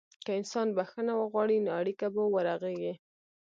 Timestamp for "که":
0.25-0.31